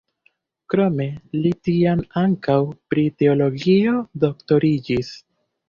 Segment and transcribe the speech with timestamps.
[0.73, 1.05] Krome
[1.43, 2.57] li tiam ankaŭ
[2.95, 5.17] pri teologio doktoriĝis.